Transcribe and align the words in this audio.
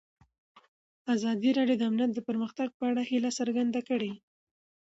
ازادي 1.15 1.49
راډیو 1.57 1.79
د 1.79 1.83
امنیت 1.89 2.11
د 2.13 2.19
پرمختګ 2.29 2.67
په 2.77 2.83
اړه 2.89 3.01
هیله 3.09 3.29
څرګنده 3.39 3.81
کړې. 3.89 4.11